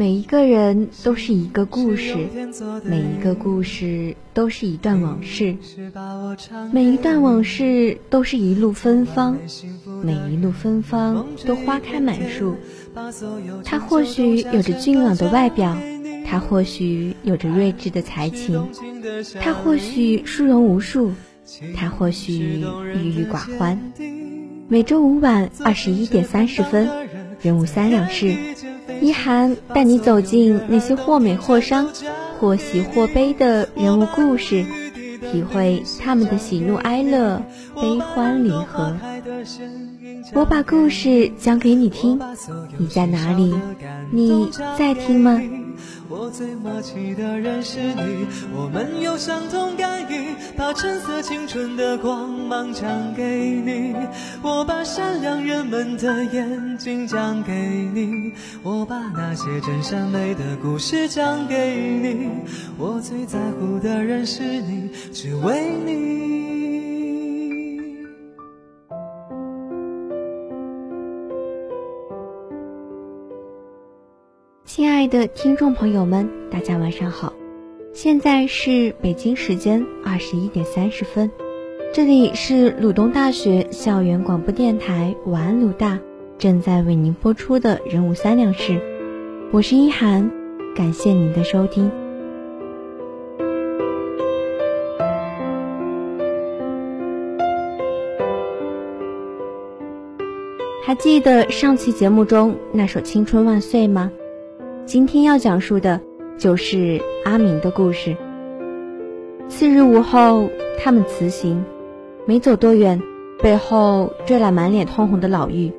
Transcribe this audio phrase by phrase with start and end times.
[0.00, 2.16] 每一个人都是一个故事，
[2.84, 5.54] 每一个故事都是一段往事，
[6.72, 9.36] 每一段往事都是一路芬芳，
[10.02, 12.56] 每一路芬芳都花开满树。
[13.62, 15.76] 他或许有着俊朗的外表，
[16.24, 18.70] 他或许有着睿智的才情，
[19.38, 21.12] 他或许殊荣无数，
[21.76, 22.64] 他或许
[22.94, 23.78] 郁郁寡欢。
[24.66, 26.88] 每周五晚二十一点三十分，
[27.42, 28.34] 人物三两事。
[29.00, 31.88] 一涵带你走进那些或美或伤、
[32.38, 34.64] 或喜或悲的人物故事，
[35.32, 37.42] 体会他们的喜怒哀乐、
[37.80, 38.96] 悲欢离合。
[40.34, 42.20] 我把故事讲给你听，
[42.78, 43.54] 你在哪里？
[44.10, 45.40] 你在听吗？
[46.10, 53.22] 我最默契的人是你，我们有相同感应，把橙色青春的光芒讲给
[53.64, 53.94] 你。
[54.42, 57.52] 我把善良人们的眼睛讲给
[57.94, 58.32] 你，
[58.64, 62.28] 我把那些真善美的故事讲给你。
[62.76, 66.39] 我最在乎的人是你，只为你。
[74.80, 77.34] 亲爱的听众朋友们，大家晚上好，
[77.92, 81.30] 现在是北京时间二十一点三十分，
[81.92, 85.98] 这里是鲁东大学校园广播电台晚安鲁大
[86.38, 88.80] 正在为您播出的人物三两事，
[89.52, 90.30] 我是一涵，
[90.74, 91.90] 感谢您的收听。
[100.82, 104.10] 还记得上期节目中那首《青春万岁》吗？
[104.90, 106.00] 今天要讲述的
[106.36, 108.16] 就是阿明的故事。
[109.48, 110.50] 次日午后，
[110.82, 111.64] 他们辞行，
[112.26, 113.00] 没走多远，
[113.40, 115.72] 背后追来满脸通红的老妪。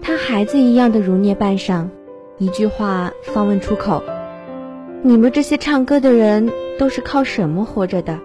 [0.00, 1.88] 他孩子一样的如涅半晌，
[2.36, 4.04] 一句话方问出口
[5.02, 6.48] ：“你们这些唱歌的人
[6.78, 8.20] 都是靠什么活着的？”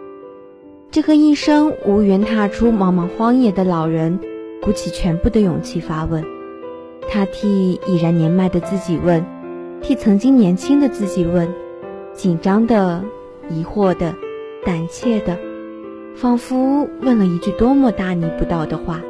[0.93, 4.19] 这个一生无缘踏出茫茫荒野的老人，
[4.61, 6.23] 鼓起全部的勇气发问。
[7.09, 9.25] 他替已然年迈的自己问。
[9.83, 11.53] 替曾经年轻的自己问，
[12.13, 13.03] 紧张的、
[13.49, 14.15] 疑惑的、
[14.65, 15.37] 胆怯的，
[16.15, 19.01] 仿佛问了一句多么大逆不道的话。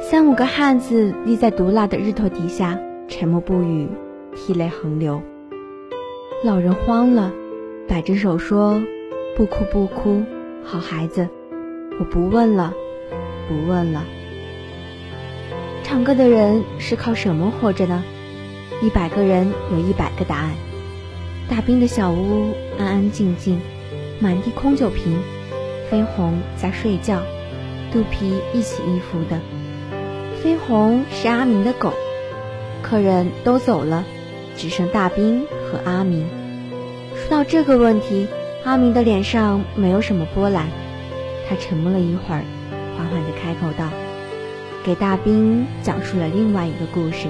[0.00, 3.86] 三五个汉子立在毒辣的日头底下，沉默不语，
[4.34, 5.20] 涕泪横流。
[6.42, 7.30] 老人慌了，
[7.86, 8.82] 摆着手说
[9.36, 10.22] ：“不哭不哭，
[10.64, 11.28] 好孩子，
[12.00, 12.72] 我不问了，
[13.46, 14.02] 不问了。”
[15.84, 18.02] 唱歌的人是靠什么活着呢？
[18.82, 20.50] 一百个人有一百个答案。
[21.48, 23.60] 大兵的小屋安安静静，
[24.18, 25.20] 满地空酒瓶，
[25.88, 27.22] 飞鸿在睡觉，
[27.92, 29.40] 肚皮一起一伏的。
[30.42, 31.92] 飞鸿是阿明的狗。
[32.82, 34.04] 客人都走了，
[34.56, 36.26] 只剩大兵和阿明。
[37.14, 38.26] 说到这个问题，
[38.64, 40.66] 阿明的脸上没有什么波澜。
[41.48, 42.42] 他沉默了一会儿，
[42.96, 43.88] 缓缓地开口道
[44.82, 47.28] ：“给大兵讲述了另外一个故事。”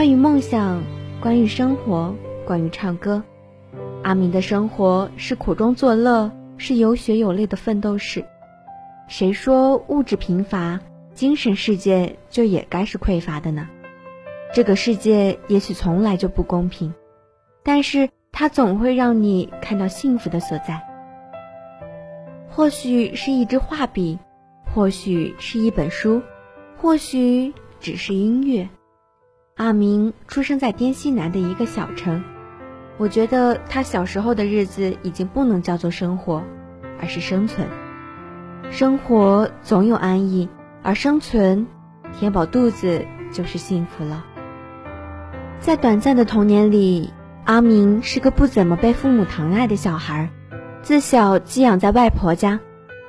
[0.00, 0.82] 关于梦想，
[1.20, 2.14] 关于生活，
[2.46, 3.22] 关于唱歌，
[4.02, 8.24] 阿明的生活是苦中作乐，是有血有泪的奋斗史。
[9.08, 10.80] 谁说物质贫乏，
[11.12, 13.68] 精神世界就也该是匮乏的呢？
[14.54, 16.94] 这个世界也许从来就不公平，
[17.62, 20.80] 但是它总会让你看到幸福的所在。
[22.48, 24.18] 或许是一支画笔，
[24.64, 26.22] 或许是一本书，
[26.78, 28.66] 或许只是音乐。
[29.60, 32.24] 阿明出生在滇西南的一个小城，
[32.96, 36.42] 我觉得他小时候的日子已经不能叫做生活，
[36.98, 37.68] 而是生存。
[38.70, 40.48] 生活总有安逸，
[40.82, 41.66] 而生存，
[42.18, 44.24] 填饱肚子就是幸福了。
[45.58, 47.12] 在短暂的童年里，
[47.44, 50.30] 阿明是个不怎么被父母疼爱的小孩，
[50.80, 52.58] 自小寄养在外婆家。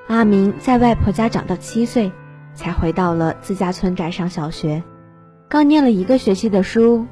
[0.08, 2.12] 阿明在外婆家长到七岁，
[2.56, 4.84] 才回到了自家村寨上小学。
[5.52, 7.08] 刚念了一个学期的书，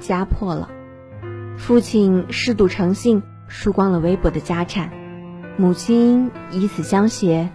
[0.00, 0.68] 家破了。
[1.56, 4.88] 父亲嗜赌成性，输光了微薄的家产；
[5.56, 7.48] 母亲以死相挟，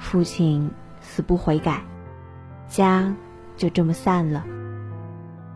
[0.00, 1.82] 父亲死不悔改，
[2.66, 3.14] 家
[3.56, 4.44] 就这么散了。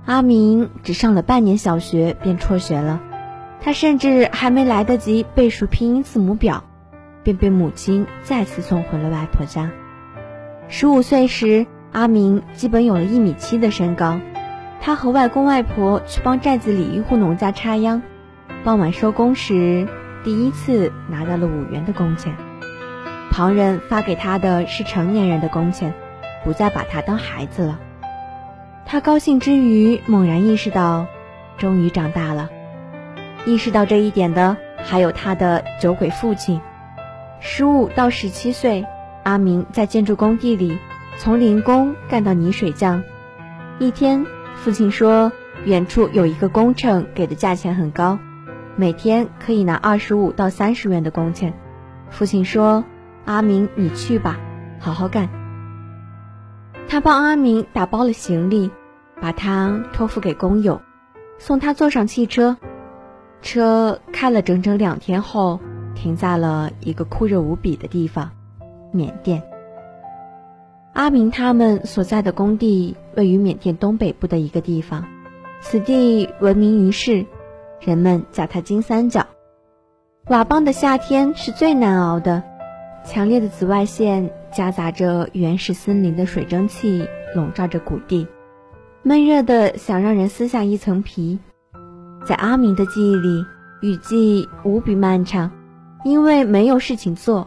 [0.04, 3.02] 阿明只上了半年小学便辍学了，
[3.60, 6.62] 他甚至还没来得及背熟拼音字母表，
[7.24, 9.72] 便被母亲再次送回了外婆家。
[10.68, 14.20] 十五岁时，阿明基本有了一米七的身高。
[14.80, 18.02] 他和外公外婆去帮寨子里一户农家插秧，
[18.64, 19.86] 傍晚收工时，
[20.24, 22.34] 第一次拿到了五元的工钱。
[23.30, 25.94] 旁人发给他的是成年人的工钱，
[26.44, 27.78] 不再把他当孩子了。
[28.84, 31.06] 他高兴之余，猛然意识到，
[31.56, 32.50] 终于长大了。
[33.46, 36.60] 意识到这一点的，还有他的酒鬼父亲。
[37.38, 38.84] 十五到十七岁，
[39.22, 40.78] 阿明在建筑工地里
[41.22, 43.00] 从零工干到泥水匠。
[43.78, 44.26] 一天。
[44.56, 45.30] 父亲说
[45.64, 48.18] ：“远处有一个工程，给的价钱很高，
[48.74, 51.54] 每天可以拿二十五到三十元的工钱。”
[52.10, 52.84] 父亲说
[53.24, 54.36] ：“阿明，你去吧，
[54.80, 55.28] 好好干。”
[56.88, 58.72] 他帮阿明打包了行李，
[59.20, 60.82] 把他托付给工友，
[61.38, 62.56] 送他坐上汽车。
[63.42, 65.60] 车开了整整两天后，
[65.94, 68.32] 停在了一个酷热无比的地方——
[68.92, 69.40] 缅甸。
[70.92, 72.96] 阿明他们所在的工地。
[73.14, 75.04] 位于缅甸东北部的一个地方，
[75.60, 77.26] 此地闻名于世，
[77.78, 79.26] 人们叫它金三角。
[80.24, 82.42] 佤邦的夏天是最难熬的，
[83.04, 88.26] 强烈的紫外线夹杂着原始森林的水蒸气笼罩着谷地，
[89.02, 91.38] 闷热的想让人撕下一层皮。
[92.24, 93.44] 在阿明的记忆里，
[93.82, 95.50] 雨季无比漫长，
[96.02, 97.46] 因为没有事情做，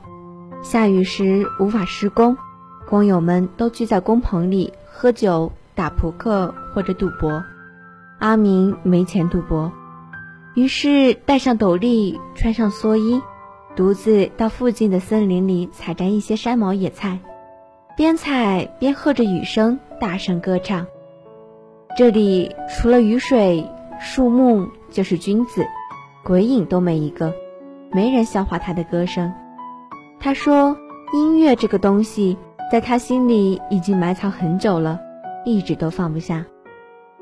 [0.62, 2.38] 下雨时无法施工，
[2.88, 4.74] 工友们都聚在工棚里。
[4.98, 7.44] 喝酒、打扑克或者赌博，
[8.18, 9.70] 阿明没钱赌博，
[10.54, 13.22] 于是戴上斗笠，穿上蓑衣，
[13.76, 17.20] 独自到附近的森林里采摘一些山毛野菜，
[17.98, 20.88] 边采边和着雨声大声歌唱。
[21.98, 25.66] 这里除了雨水、树木，就是君子，
[26.24, 27.34] 鬼影都没一个，
[27.92, 29.34] 没人笑话他的歌声。
[30.22, 30.78] 他说
[31.14, 32.38] ：“音乐这个东西。”
[32.72, 35.00] 在他心里已经埋藏很久了，
[35.46, 36.44] 一直都放不下。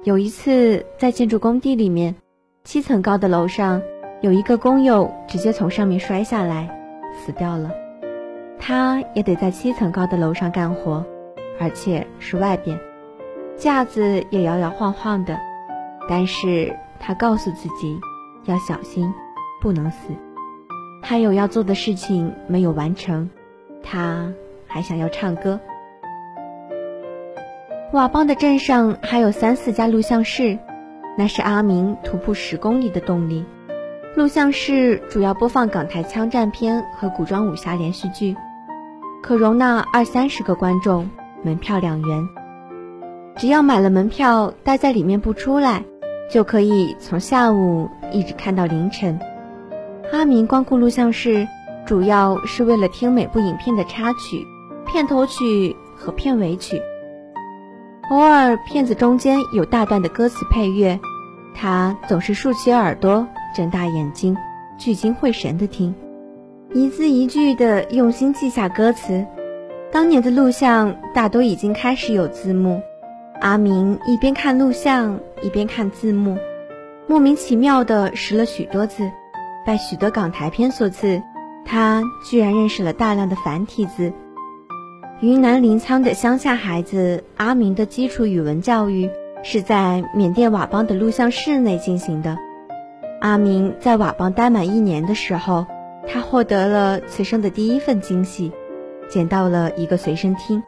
[0.04, 2.16] 有一次，在建筑工地里面，
[2.64, 3.82] 七层高的楼上，
[4.22, 6.70] 有一个工友直接从上面摔下来，
[7.14, 7.72] 死掉了。
[8.58, 11.06] 他也得在七层高的楼上干活，
[11.60, 12.80] 而且是外边，
[13.58, 15.38] 架子也摇摇晃晃的。
[16.08, 18.00] 但是他告诉自己
[18.46, 19.14] 要小心，
[19.62, 20.14] 不能死。
[21.02, 23.30] 还有要做的事情没有完成，
[23.84, 24.32] 他。
[24.74, 25.60] 还想要唱歌。
[27.92, 30.58] 佤邦的镇上还有三四家录像室，
[31.16, 33.46] 那是阿明徒步十公里的动力。
[34.16, 38.36] 录像室主要播放港台枪战片和古装武侠连续剧，
[39.22, 41.08] 可容纳二三十个观众，
[41.44, 42.28] 门票两元。
[43.36, 45.84] 只要买了门票，待在里面不出来，
[46.32, 49.20] 就可以从下午一直看到凌晨。
[50.12, 51.48] 阿明光顾录像室，
[51.86, 54.44] 主要是为了听每部影片的插曲。
[54.94, 56.80] 片头曲和片尾曲，
[58.12, 61.00] 偶尔片子中间有大段的歌词配乐，
[61.56, 64.38] 他总是竖起耳朵，睁大眼睛，
[64.78, 65.96] 聚精会神地听，
[66.76, 69.26] 一字一句地用心记下歌词。
[69.92, 72.80] 当年的录像大多已经开始有字幕，
[73.42, 76.38] 阿明一边看录像一边看字幕，
[77.08, 79.10] 莫名其妙地识了许多字。
[79.66, 81.24] 拜许多港台片所赐，
[81.66, 84.14] 他居然认识了大量的繁体字。
[85.24, 89.10] 云南临沧的乡下孩子阿明的基础语文教育
[89.42, 92.38] 是在缅甸佤邦的录像室内进行的。
[93.22, 95.66] 阿明在佤邦待满一年的时候，
[96.06, 98.52] 他获得了此生的第一份惊喜，
[99.08, 100.62] 捡到了一个随身听，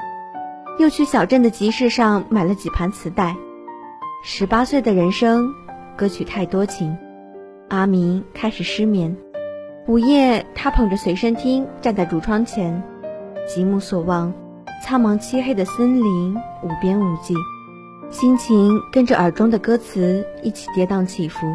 [0.79, 3.35] 又去小镇的集市上买了几盘磁带。
[4.23, 5.49] 十八岁的人生，
[5.97, 6.97] 歌曲太多情，
[7.67, 9.17] 阿明开始失眠。
[9.85, 12.81] 午夜，他捧着随身听站在橱窗前，
[13.45, 14.33] 极目所望。
[14.85, 17.33] 苍茫漆黑的森林，无边无际，
[18.11, 21.47] 心情跟着耳中的歌词一起跌宕起伏。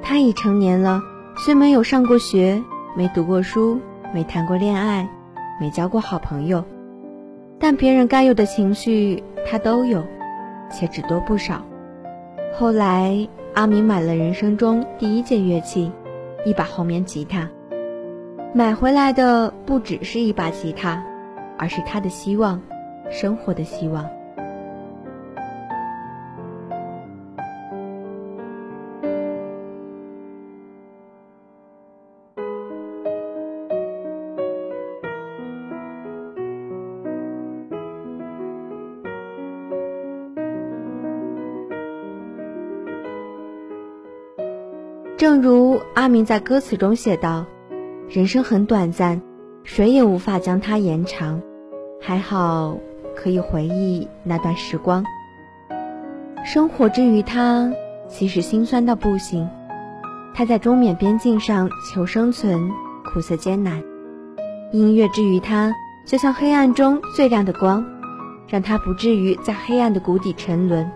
[0.00, 1.02] 他已成年了，
[1.36, 2.62] 虽没有上过学，
[2.94, 3.80] 没读过书，
[4.14, 5.08] 没谈过恋爱，
[5.60, 6.64] 没交过好朋友，
[7.58, 10.04] 但别人该有的情绪他都有，
[10.70, 11.60] 且只多不少。
[12.56, 15.90] 后来，阿明买了人生中第一件乐器，
[16.46, 17.50] 一把红棉吉他。
[18.54, 21.04] 买回来的不只是一把吉他。
[21.58, 22.60] 而是他的希望，
[23.10, 24.08] 生活的希望。
[45.16, 47.46] 正如阿明在歌词中写道
[48.10, 49.22] ：“人生很短暂。”
[49.64, 51.40] 谁也无法将它延长，
[52.00, 52.76] 还好
[53.16, 55.02] 可以回忆那段时光。
[56.44, 57.72] 生活之于他，
[58.06, 59.48] 其实心酸到不行。
[60.34, 62.70] 他在中缅边境上求生存，
[63.04, 63.82] 苦涩艰难。
[64.70, 67.82] 音乐之于他，就像黑暗中最亮的光，
[68.46, 70.88] 让他不至于在黑暗的谷底沉沦。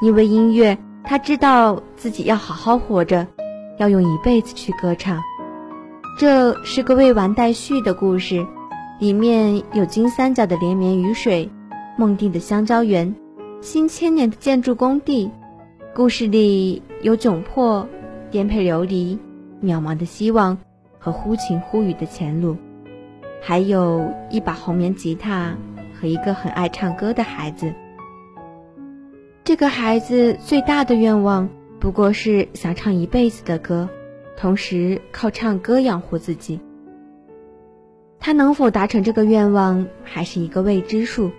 [0.00, 3.26] 因为音乐，他知道自己要好好活着，
[3.78, 5.20] 要用一辈子去歌唱。
[6.18, 8.44] 这是个未完待续的故事，
[8.98, 11.48] 里面有金三角的连绵雨水，
[11.96, 13.14] 梦地的香蕉园，
[13.60, 15.30] 新千年的建筑工地。
[15.94, 17.88] 故事里有窘迫、
[18.32, 19.16] 颠沛流离、
[19.62, 20.58] 渺茫的希望
[20.98, 22.56] 和忽晴忽雨的前路，
[23.40, 25.56] 还有一把红棉吉他
[26.00, 27.72] 和一个很爱唱歌的孩子。
[29.44, 31.48] 这个孩子最大的愿望
[31.78, 33.88] 不过是想唱一辈子的歌。
[34.40, 36.60] 同时靠唱歌养活自己，
[38.20, 41.32] 他能否达成这个愿望还是一个未知数。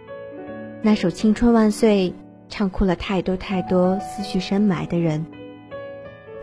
[0.82, 2.10] 那首《青春万岁》
[2.50, 5.26] 唱哭了太多太多思绪深埋的人。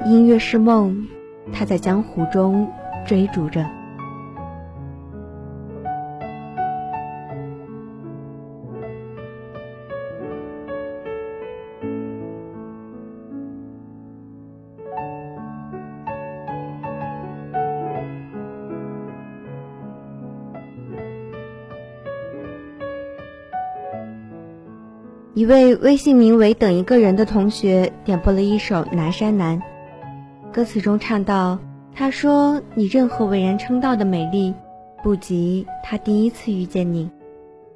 [0.07, 1.07] 音乐是梦，
[1.53, 2.67] 他在江湖中
[3.07, 3.69] 追逐着。
[25.37, 29.61] 一位微信名为“等一个人”的同学点播了一首《南山南》，
[30.51, 31.59] 歌词中唱到
[31.95, 34.55] ：“他说你任何为人称道的美丽，
[35.03, 37.11] 不及他第一次遇见你。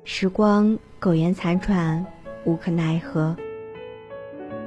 [0.05, 2.07] 时光苟延残喘，
[2.45, 3.37] 无可奈何。”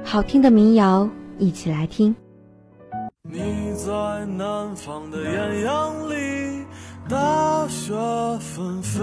[0.04, 2.14] 好听的民谣，一起来听。
[3.24, 3.40] 你
[3.74, 6.64] 在南方的艳阳里，
[7.08, 7.92] 大雪
[8.38, 9.02] 纷飞。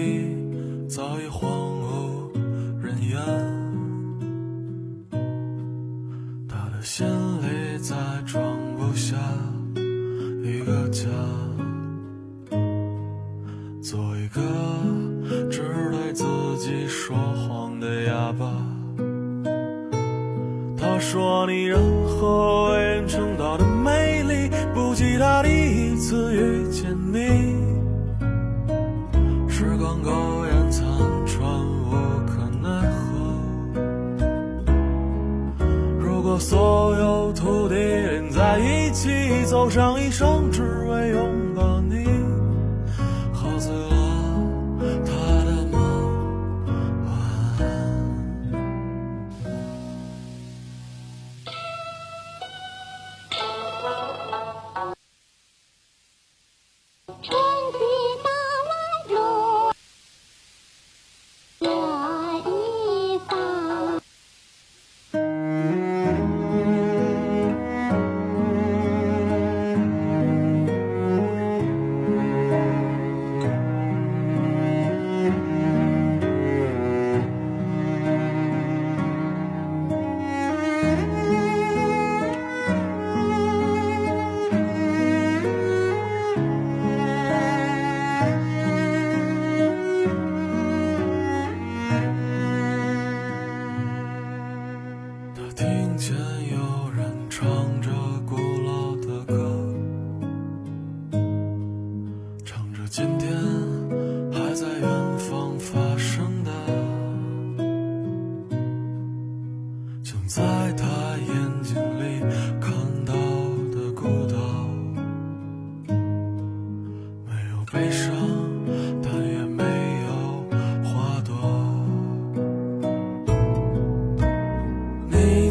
[39.61, 40.30] 奏上一首。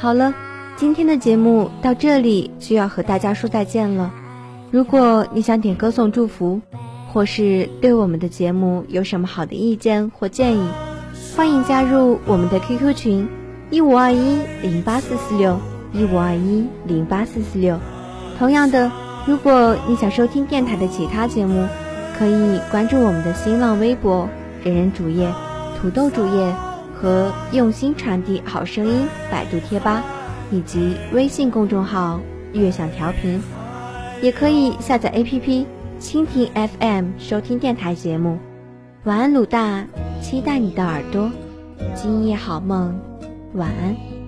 [0.00, 0.32] 好了，
[0.76, 4.10] 今天的节目到这里就要和大家说再见了。
[4.70, 6.62] 如果你想点歌送祝福，
[7.12, 10.66] 或是对我们的节目有什么好的意见或建议，
[11.36, 13.28] 欢迎加入我们的 QQ 群
[13.68, 15.58] 一五二一零八四四六
[15.92, 17.78] 一五二一零八四四六。
[18.38, 18.90] 同样的，
[19.26, 21.68] 如果你想收听电台的其他节目，
[22.18, 24.26] 可以关注我们的新浪微博
[24.64, 25.30] “人人主页”、
[25.78, 26.54] “土豆主页”
[27.00, 30.04] 和“用心传递好声音”百度贴吧，
[30.50, 32.20] 以及微信公众号
[32.52, 33.40] “悦享调频”。
[34.20, 35.64] 也可以下载 APP
[35.98, 36.46] 蜻蜓
[36.78, 38.38] FM 收听电台节目。
[39.04, 39.82] 晚安，鲁大，
[40.20, 41.30] 期待你的耳朵。
[41.94, 42.94] 今夜好梦，
[43.54, 44.19] 晚安。